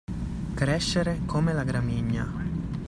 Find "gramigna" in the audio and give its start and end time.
1.63-2.79